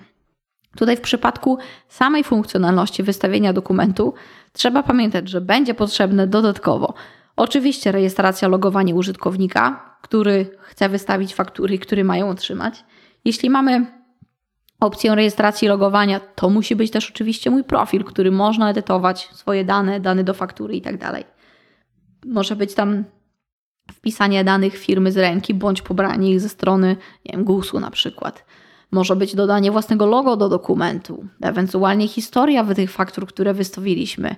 [0.77, 4.13] Tutaj w przypadku samej funkcjonalności wystawienia dokumentu
[4.53, 6.93] trzeba pamiętać, że będzie potrzebne dodatkowo
[7.39, 12.83] oczywiście rejestracja, logowanie użytkownika, który chce wystawić faktury, który mają otrzymać.
[13.25, 13.85] Jeśli mamy
[14.79, 19.99] opcję rejestracji logowania, to musi być też oczywiście mój profil, który można edytować swoje dane,
[19.99, 21.23] dane do faktury i tak dalej.
[22.25, 23.03] Może być tam
[23.93, 28.45] wpisanie danych firmy z ręki, bądź pobranie ich ze strony nie wiem, GUS-u na przykład.
[28.91, 34.35] Może być dodanie własnego logo do dokumentu, ewentualnie historia tych faktur, które wystawiliśmy.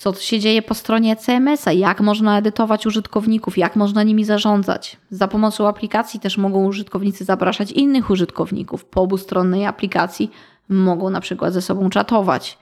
[0.00, 4.96] Co się dzieje po stronie CMS-a, jak można edytować użytkowników, jak można nimi zarządzać.
[5.10, 8.84] Za pomocą aplikacji też mogą użytkownicy zapraszać innych użytkowników.
[8.84, 10.30] Po obustronnej aplikacji
[10.68, 12.58] mogą na przykład ze sobą czatować.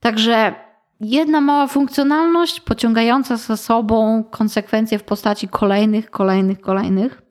[0.00, 0.54] Także
[1.00, 7.22] jedna mała funkcjonalność pociągająca za sobą konsekwencje w postaci kolejnych, kolejnych, kolejnych.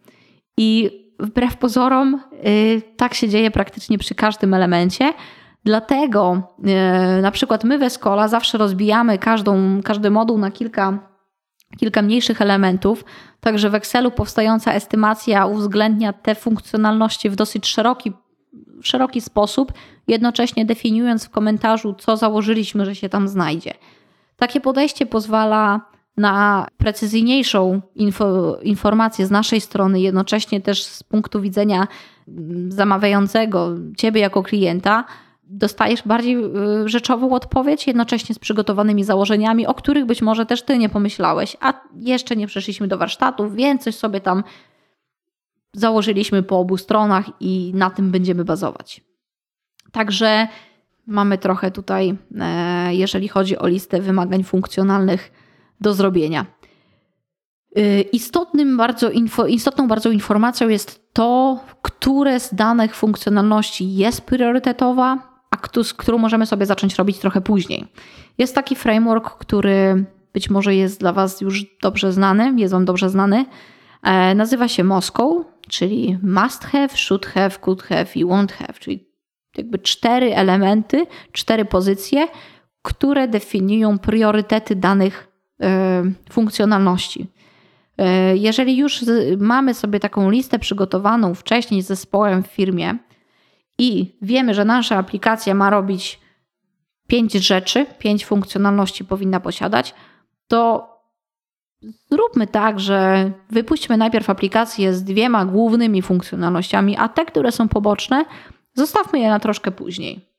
[0.57, 5.13] I wbrew pozorom, y, tak się dzieje praktycznie przy każdym elemencie.
[5.63, 6.41] Dlatego
[7.19, 10.99] y, na przykład my w Escola zawsze rozbijamy każdą, każdy moduł na kilka,
[11.77, 13.05] kilka mniejszych elementów,
[13.39, 18.13] także w Excelu powstająca estymacja uwzględnia te funkcjonalności w dosyć szeroki,
[18.81, 19.73] szeroki sposób,
[20.07, 23.73] jednocześnie definiując w komentarzu, co założyliśmy, że się tam znajdzie.
[24.37, 31.87] Takie podejście pozwala na precyzyjniejszą info, informację z naszej strony, jednocześnie też z punktu widzenia
[32.27, 35.05] mm, zamawiającego, ciebie jako klienta,
[35.51, 40.77] dostajesz bardziej y, rzeczową odpowiedź, jednocześnie z przygotowanymi założeniami, o których być może też ty
[40.77, 44.43] nie pomyślałeś, a jeszcze nie przeszliśmy do warsztatów, więc coś sobie tam
[45.73, 49.01] założyliśmy po obu stronach i na tym będziemy bazować.
[49.91, 50.47] Także
[51.07, 55.31] mamy trochę tutaj, e, jeżeli chodzi o listę wymagań funkcjonalnych,
[55.81, 56.45] do zrobienia.
[57.77, 59.09] Y, istotnym bardzo
[59.47, 65.30] istotną bardzo informacją jest to, które z danych funkcjonalności jest priorytetowa,
[65.83, 67.87] z którą możemy sobie zacząć robić trochę później.
[68.37, 73.09] Jest taki framework, który być może jest dla Was już dobrze znany, jest on dobrze
[73.09, 73.45] znany.
[74.03, 79.07] E, nazywa się Moscow, czyli must have, should have, could have i won't have, czyli
[79.57, 82.27] jakby cztery elementy, cztery pozycje,
[82.81, 87.27] które definiują priorytety danych Y, funkcjonalności.
[88.01, 89.05] Y, jeżeli już
[89.39, 92.97] mamy sobie taką listę przygotowaną wcześniej z zespołem w firmie
[93.81, 96.19] i wiemy, że nasza aplikacja ma robić
[97.07, 99.93] pięć rzeczy, pięć funkcjonalności powinna posiadać,
[100.47, 100.87] to
[102.11, 108.25] zróbmy tak, że wypuśćmy najpierw aplikację z dwiema głównymi funkcjonalnościami, a te, które są poboczne,
[108.73, 110.29] zostawmy je na troszkę później.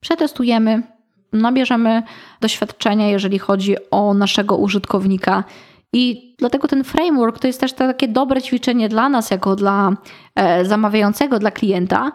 [0.00, 0.82] przetestujemy,
[1.32, 2.02] nabierzemy
[2.40, 5.44] doświadczenia, jeżeli chodzi o naszego użytkownika.
[5.92, 9.92] I dlatego ten framework to jest też takie dobre ćwiczenie dla nas, jako dla
[10.34, 12.12] e, zamawiającego, dla klienta,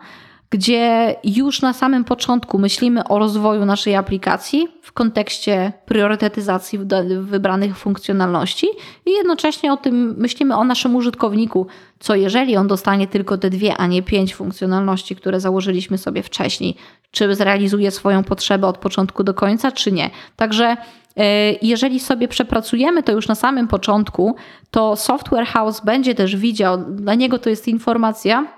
[0.49, 6.79] gdzie już na samym początku myślimy o rozwoju naszej aplikacji w kontekście priorytetyzacji
[7.21, 8.67] wybranych funkcjonalności
[9.05, 11.67] i jednocześnie o tym myślimy o naszym użytkowniku,
[11.99, 16.75] co jeżeli on dostanie tylko te dwie, a nie pięć funkcjonalności, które założyliśmy sobie wcześniej,
[17.12, 20.10] czy zrealizuje swoją potrzebę od początku do końca, czy nie.
[20.36, 20.77] Także
[21.17, 24.36] e, jeżeli sobie przepracujemy to już na samym początku,
[24.71, 28.57] to Software House będzie też widział, dla niego to jest informacja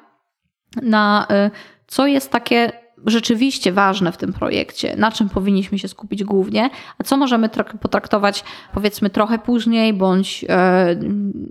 [0.81, 1.51] na e,
[1.89, 2.71] co jest takie
[3.05, 7.49] rzeczywiście ważne w tym projekcie, na czym powinniśmy się skupić głównie, a co możemy
[7.81, 10.95] potraktować powiedzmy trochę później, bądź e,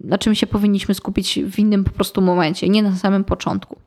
[0.05, 3.79] na czym się powinniśmy skupić w innym po prostu momencie, nie na samym początku.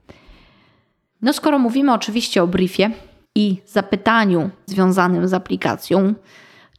[1.22, 2.92] No skoro mówimy oczywiście o briefie
[3.36, 6.14] i zapytaniu związanym z aplikacją,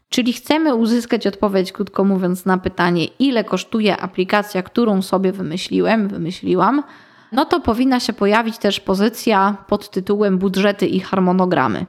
[0.08, 6.82] czyli chcemy uzyskać odpowiedź, krótko mówiąc, na pytanie, ile kosztuje aplikacja, którą sobie wymyśliłem, wymyśliłam,
[7.32, 11.86] no to powinna się pojawić też pozycja pod tytułem budżety i harmonogramy.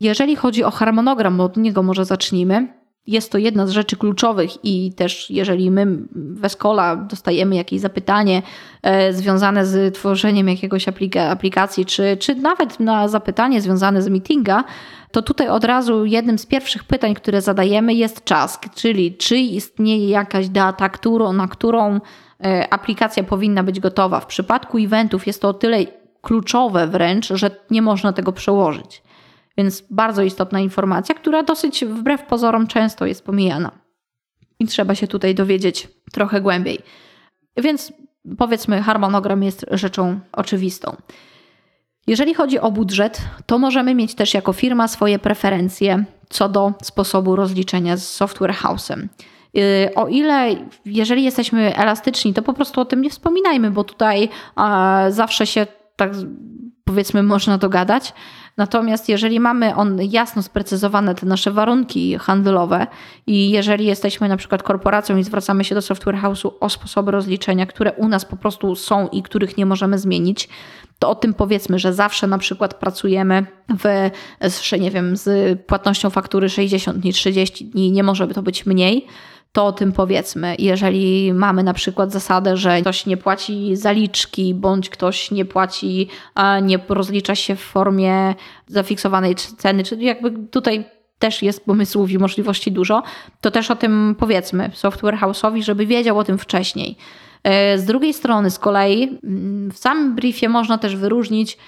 [0.00, 4.64] Jeżeli chodzi o harmonogram, bo od niego może zacznijmy, jest to jedna z rzeczy kluczowych
[4.64, 8.42] i też jeżeli my w Escola dostajemy jakieś zapytanie
[8.82, 14.64] e, związane z tworzeniem jakiegoś aplika aplikacji, czy, czy nawet na zapytanie związane z meetinga,
[15.10, 20.08] to tutaj od razu jednym z pierwszych pytań, które zadajemy jest czas, czyli czy istnieje
[20.08, 22.00] jakaś data, którą, na którą
[22.70, 24.20] aplikacja powinna być gotowa.
[24.20, 25.78] W przypadku eventów jest to o tyle
[26.22, 29.02] kluczowe wręcz, że nie można tego przełożyć.
[29.56, 33.70] Więc bardzo istotna informacja, która dosyć wbrew pozorom często jest pomijana.
[34.58, 36.78] I trzeba się tutaj dowiedzieć trochę głębiej.
[37.56, 37.92] Więc
[38.38, 40.96] powiedzmy, harmonogram jest rzeczą oczywistą.
[42.06, 47.36] Jeżeli chodzi o budżet, to możemy mieć też jako firma swoje preferencje co do sposobu
[47.36, 49.06] rozliczenia z software house'em.
[49.58, 54.28] Y, o ile, jeżeli jesteśmy elastyczni, to po prostu o tym nie wspominajmy, bo tutaj
[55.08, 56.12] zawsze się tak
[56.84, 58.12] powiedzmy można dogadać.
[58.56, 62.86] Natomiast jeżeli mamy on jasno sprecyzowane te nasze warunki handlowe
[63.26, 67.66] i jeżeli jesteśmy na przykład korporacją i zwracamy się do software house'u o sposoby rozliczenia,
[67.66, 70.48] które u nas po prostu są i których nie możemy zmienić,
[70.98, 73.46] to o tym powiedzmy, że zawsze na przykład pracujemy
[73.78, 74.10] w,
[74.80, 79.06] nie wiem, z płatnością faktury 60 dni, 30 dni, nie może to być mniej
[79.52, 80.56] to o tym powiedzmy.
[80.58, 86.08] Jeżeli mamy na przykład zasadę, że ktoś nie płaci zaliczki, bądź ktoś nie płaci,
[86.62, 88.34] nie rozlicza się w formie
[88.66, 90.84] zafiksowanej ceny, czyli jakby tutaj
[91.18, 93.02] też jest pomysłów i możliwości dużo,
[93.40, 96.96] to też o tym powiedzmy software house'owi, żeby wiedział o tym wcześniej.
[97.44, 101.58] E, z drugiej strony, z kolei, mm, w samym briefie można też wyróżnić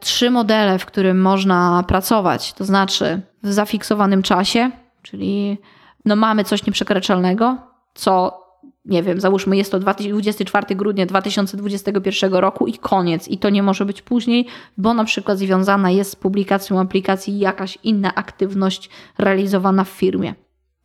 [0.00, 2.52] trzy modele, w którym można pracować.
[2.52, 4.70] To znaczy w zafiksowanym czasie,
[5.02, 5.58] czyli
[6.04, 7.56] no mamy coś nieprzekraczalnego,
[7.94, 8.42] co
[8.84, 13.28] nie wiem, załóżmy jest to 24 grudnia 2021 roku i koniec.
[13.28, 14.46] I to nie może być później,
[14.78, 20.34] bo na przykład związana jest z publikacją aplikacji jakaś inna aktywność realizowana w firmie.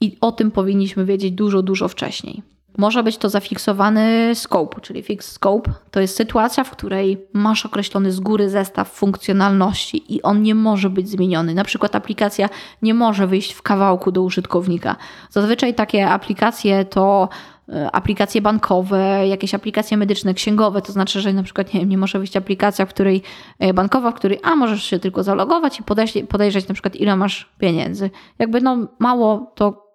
[0.02, 2.44] I o tym powinniśmy wiedzieć dużo, dużo wcześniej.
[2.78, 5.72] Może być to zafiksowany scope, czyli fixed scope.
[5.92, 10.90] To jest sytuacja, w której masz określony z góry zestaw funkcjonalności i on nie może
[10.90, 11.54] być zmieniony.
[11.54, 12.50] Na przykład aplikacja
[12.82, 14.96] nie może wyjść w kawałku do użytkownika.
[15.30, 17.30] Zazwyczaj takie aplikacje to
[17.70, 22.20] e, aplikacje bankowe, jakieś aplikacje medyczne, księgowe, to znaczy, że na przykład nie, nie może
[22.20, 23.22] wyjść aplikacja, w której
[23.60, 25.84] e, bankowa, w której a możesz się tylko zalogować i
[26.28, 28.10] podejrzeć na przykład ile masz pieniędzy.
[28.40, 29.88] Jakby no mało to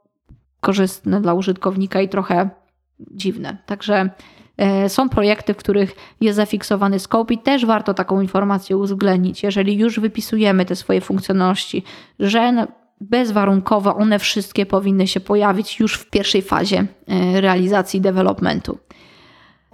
[0.60, 2.61] korzystne dla użytkownika i trochę
[3.10, 3.56] dziwne.
[3.66, 4.10] Także
[4.56, 9.78] e, są projekty, w których jest zafiksowany scope i też warto taką informację uwzględnić, jeżeli
[9.78, 11.82] już wypisujemy te swoje funkcjonalności,
[12.18, 12.66] że
[13.00, 18.78] bezwarunkowo one wszystkie powinny się pojawić już w pierwszej fazie e, realizacji developmentu.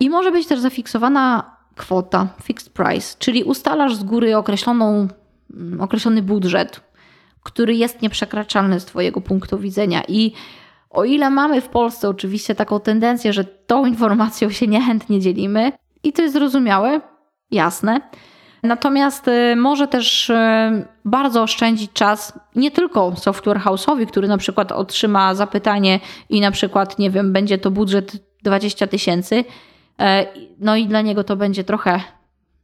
[0.00, 5.08] I może być też zafiksowana kwota, fixed price, czyli ustalasz z góry określoną,
[5.54, 6.80] mm, określony budżet,
[7.42, 10.32] który jest nieprzekraczalny z Twojego punktu widzenia i
[10.90, 15.72] o ile mamy w Polsce oczywiście taką tendencję, że tą informacją się niechętnie dzielimy,
[16.02, 17.00] i to jest zrozumiałe,
[17.50, 18.00] jasne.
[18.62, 20.34] Natomiast y, może też y,
[21.04, 26.98] bardzo oszczędzić czas nie tylko software house'owi, który na przykład otrzyma zapytanie i na przykład,
[26.98, 29.44] nie wiem, będzie to budżet 20 tysięcy,
[30.00, 30.26] e,
[30.58, 32.00] no i dla niego to będzie trochę,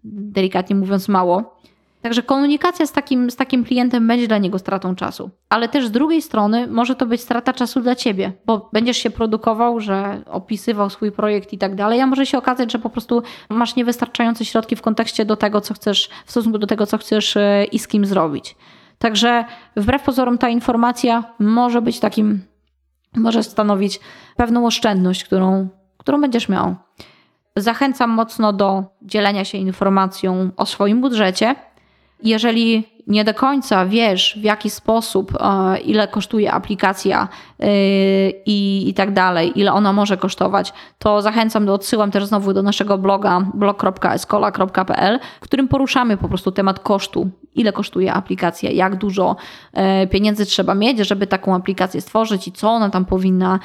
[0.05, 1.61] delikatnie mówiąc, mało.
[2.05, 5.31] Także komunikacja z takim, z takim klientem będzie dla niego stratą czasu.
[5.49, 9.11] Ale też z drugiej strony może to być strata czasu dla ciebie, bo będziesz się
[9.11, 13.23] produkował, że opisywał swój projekt i tak dalej, a może się okazać, że po prostu
[13.49, 17.37] masz niewystarczające środki w kontekście do tego, co chcesz, w stosunku do tego, co chcesz
[17.37, 18.57] e, i z kim zrobić.
[18.99, 19.45] Także
[19.77, 22.41] wbrew pozorom ta informacja może być takim,
[23.17, 24.01] może stanowić
[24.37, 25.69] pewną oszczędność, którą,
[25.99, 26.75] którą będziesz miał.
[27.57, 31.55] Zachęcam mocno do dzielenia się informacją o swoim budżecie.
[32.25, 37.29] Jeżeli nie do końca wiesz, w jaki sposób, e, ile kosztuje aplikacja
[37.61, 37.67] e,
[38.31, 42.63] i, i tak dalej, ile ona może kosztować, to zachęcam do odsyłam też znowu do
[42.63, 49.37] naszego bloga blog.escola.pl, w którym poruszamy po prostu temat kosztu, ile kosztuje aplikacja, jak dużo
[49.73, 53.59] e, pieniędzy trzeba mieć, żeby taką aplikację stworzyć i co ona tam powinna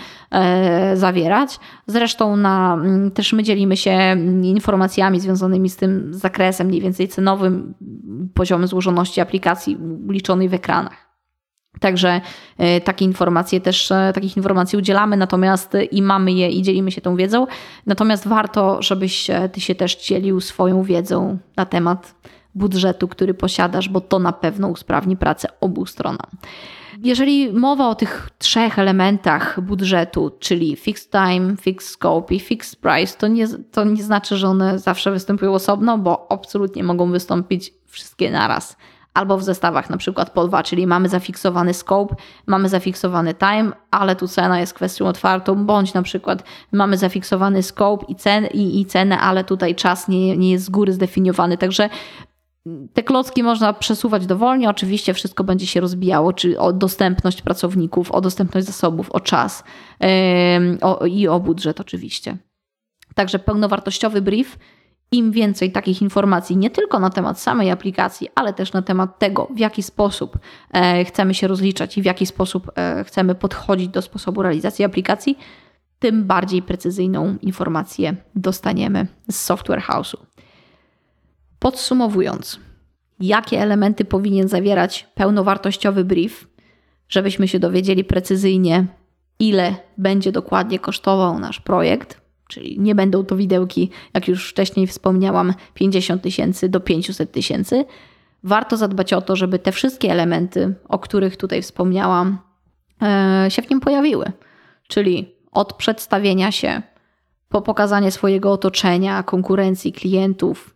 [0.94, 1.60] zawierać.
[1.88, 7.74] Zresztą na, mm, też my dzielimy się informacjami związanymi z tym zakresem mniej więcej cenowym,
[8.34, 9.29] poziomem złożoności aplikacji
[10.10, 11.10] liczonej w ekranach.
[11.80, 12.22] Także
[12.58, 17.02] e, takie informacje też, e, takich informacji udzielamy, natomiast i mamy je i dzielimy się
[17.02, 17.48] tą wiedzą.
[17.86, 22.16] Natomiast warto, żebyś e, ty się też dzielił swoją wiedzą na temat
[22.56, 26.28] budżetu, który posiadasz, bo to na pewno usprawni pracę obu stronom.
[27.04, 33.18] Jeżeli mowa o tych trzech elementach budżetu, czyli fixed time, fixed scope i fixed price,
[33.18, 38.32] to nie, to nie znaczy, że one zawsze występują osobno, bo absolutnie mogą wystąpić wszystkie
[38.32, 38.78] naraz
[39.14, 42.16] albo w zestawach na przykład po dwa, czyli mamy zafiksowany scope,
[42.48, 48.06] mamy zafiksowany time, ale tu cena jest kwestią otwartą, bądź na przykład mamy zafiksowany scope
[48.08, 51.90] i, cen, i, i cenę, ale tutaj czas nie, nie jest z góry zdefiniowany, także
[52.94, 58.22] te klocki można przesuwać dowolnie, oczywiście wszystko będzie się rozbijało, czy o dostępność pracowników, o
[58.22, 59.64] dostępność zasobów, o czas
[60.00, 60.08] yy,
[60.82, 62.38] o, i o budżet oczywiście.
[63.16, 64.58] Także pełnowartościowy brief
[65.12, 69.48] im więcej takich informacji, nie tylko na temat samej aplikacji, ale też na temat tego,
[69.56, 70.40] w jaki sposób
[70.74, 75.38] e, chcemy się rozliczać i w jaki sposób e, chcemy podchodzić do sposobu realizacji aplikacji,
[76.00, 80.18] tym bardziej precyzyjną informację dostaniemy z Software House'u.
[81.60, 82.60] Podsumowując,
[83.20, 86.48] jakie elementy powinien zawierać pełnowartościowy brief,
[87.10, 88.86] żebyśmy się dowiedzieli precyzyjnie,
[89.40, 95.54] ile będzie dokładnie kosztował nasz projekt, czyli nie będą to widełki, jak już wcześniej wspomniałam,
[95.74, 97.86] 50 tysięcy do 500 tysięcy.
[98.44, 102.38] Warto zadbać o to, żeby te wszystkie elementy, o których tutaj wspomniałam,
[103.02, 104.32] e, się w nim pojawiły.
[104.88, 106.82] Czyli od przedstawienia się,
[107.50, 110.76] po pokazanie swojego otoczenia, konkurencji, klientów,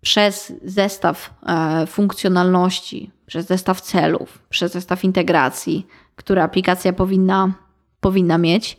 [0.00, 5.86] przez zestaw e, funkcjonalności, przez zestaw celów, przez zestaw integracji,
[6.16, 7.52] które aplikacja powinna,
[8.00, 8.78] powinna mieć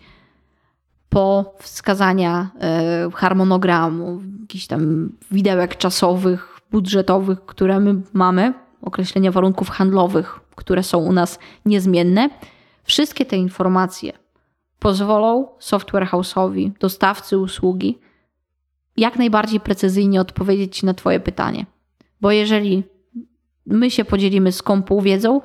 [1.16, 10.39] po wskazania e, harmonogramu, jakichś tam widełek czasowych, budżetowych, które my mamy, określenia warunków handlowych,
[10.55, 12.30] które są u nas niezmienne.
[12.84, 14.13] Wszystkie te informacje
[14.80, 17.97] pozwolą software house'owi, dostawcy usługi,
[18.97, 21.66] jak najbardziej precyzyjnie odpowiedzieć na Twoje pytanie.
[22.22, 22.84] Bo jeżeli
[23.66, 25.41] my się podzielimy z kompą wiedzą,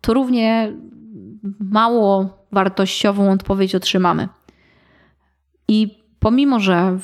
[0.00, 0.72] to równie
[1.60, 4.28] mało wartościową odpowiedź otrzymamy.
[5.72, 6.98] I pomimo, że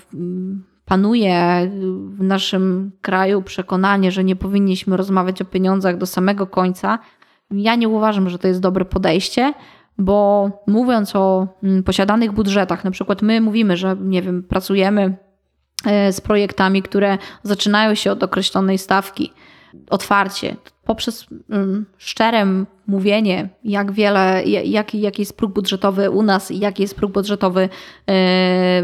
[0.85, 1.71] panuje
[2.11, 6.99] w naszym kraju przekonanie, że nie powinniśmy rozmawiać o pieniądzach do samego końca,
[7.51, 9.55] ja nie uważam, że to jest dobre podejście,
[9.99, 15.17] bo mówiąc o mm, posiadanych budżetach, na przykład my mówimy, że nie wiem, pracujemy
[15.85, 19.33] e, z projektami, które zaczynają się od określonej stawki
[19.91, 26.59] otwarcie, poprzez um, szczere mówienie, jak wiele, jaki, jaki jest próg budżetowy u nas i
[26.59, 27.69] jaki jest próg budżetowy e,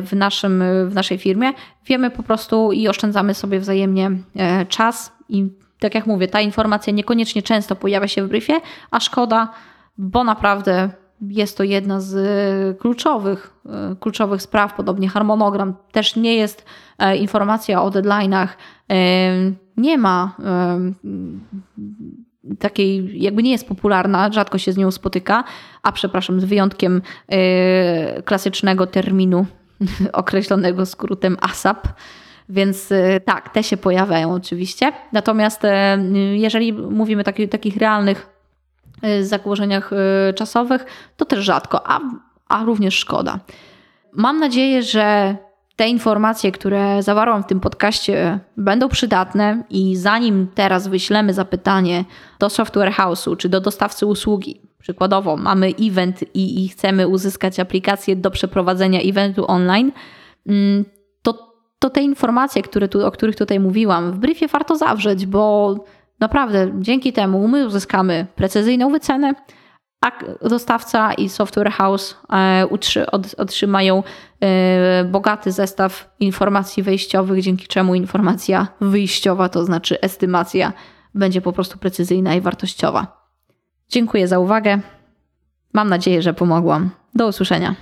[0.02, 1.52] w, naszym, w naszej firmie,
[1.86, 5.48] wiemy po prostu i oszczędzamy sobie wzajemnie e, czas i
[5.80, 9.52] tak jak mówię, ta informacja niekoniecznie często pojawia się w briefie, a szkoda,
[9.98, 10.90] bo naprawdę
[11.20, 13.54] jest to jedna z e, kluczowych,
[14.00, 15.74] kluczowych spraw, podobnie harmonogram.
[15.92, 16.64] Też nie jest
[17.20, 18.48] informacja o deadline'ach
[19.76, 20.36] nie ma
[22.58, 25.44] takiej, jakby nie jest popularna, rzadko się z nią spotyka,
[25.82, 29.46] a przepraszam, z wyjątkiem e, klasycznego terminu
[30.12, 31.88] określonego skrótem ASAP.
[32.48, 34.92] Więc e, tak, te się pojawiają oczywiście.
[35.12, 35.98] Natomiast e,
[36.34, 38.34] jeżeli mówimy taki, takich realnych
[39.20, 39.90] założeniach
[40.34, 40.84] czasowych,
[41.16, 42.00] to też rzadko, a,
[42.48, 43.40] a również szkoda.
[44.12, 45.36] Mam nadzieję, że
[45.76, 52.04] te informacje, które zawarłam w tym podcaście, będą przydatne i zanim teraz wyślemy zapytanie
[52.38, 58.16] do software house'u czy do dostawcy usługi, przykładowo mamy event i, i chcemy uzyskać aplikację
[58.16, 59.92] do przeprowadzenia eventu online,
[60.46, 60.84] mm,
[61.22, 65.74] to, to te informacje, które tu, o których tutaj mówiłam, w briefie warto zawrzeć, bo
[66.20, 69.34] naprawdę dzięki temu my uzyskamy precyzyjną wycenę,
[70.42, 72.66] dostawca i software house e,
[73.36, 74.02] otrzymają
[74.40, 80.72] e, bogaty zestaw informacji wejściowych, dzięki czemu informacja wyjściowa, to znaczy estymacja,
[81.14, 83.24] będzie po prostu precyzyjna i wartościowa.
[83.88, 84.80] Dziękuję za uwagę.
[85.72, 86.90] Mam nadzieję, że pomogłam.
[87.14, 87.74] Do usłyszenia.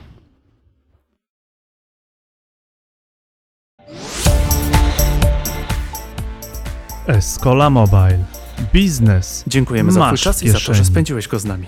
[7.06, 8.18] Escola Mobile.
[8.72, 9.44] Biznes.
[9.46, 10.86] Dziękujemy za Twój czas i za to, że kieszeni.
[10.86, 11.66] spędziłeś go z nami.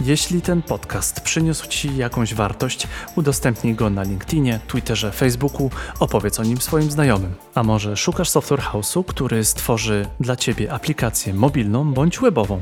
[0.00, 5.70] Jeśli ten podcast przyniósł Ci jakąś wartość, udostępnij go na LinkedInie, Twitterze, Facebooku,
[6.00, 7.34] opowiedz o nim swoim znajomym.
[7.54, 12.60] A może szukasz software house'u, który stworzy dla Ciebie aplikację mobilną bądź webową?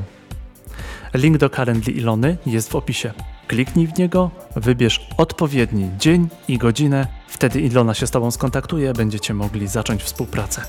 [1.13, 3.13] Link do Calendly Ilony jest w opisie.
[3.47, 9.33] Kliknij w niego, wybierz odpowiedni dzień i godzinę, wtedy Ilona się z Tobą skontaktuje, będziecie
[9.33, 10.61] mogli zacząć współpracę.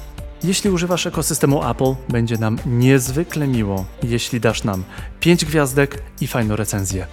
[0.45, 4.84] Jeśli używasz ekosystemu Apple, będzie nam niezwykle miło, jeśli dasz nam
[5.20, 7.07] 5 gwiazdek i fajną recenzję.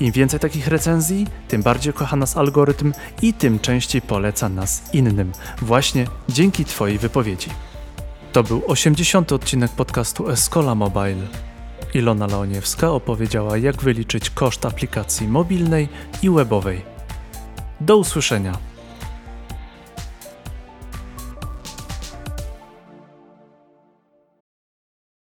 [0.00, 5.32] Im więcej takich recenzji, tym bardziej kocha nas algorytm i tym częściej poleca nas innym,
[5.62, 7.50] właśnie dzięki Twojej wypowiedzi.
[8.32, 9.32] To był 80.
[9.32, 11.26] odcinek podcastu Escola Mobile.
[11.94, 15.88] Ilona Leoniewska opowiedziała, jak wyliczyć koszt aplikacji mobilnej
[16.22, 16.82] i webowej.
[17.80, 18.69] Do usłyszenia.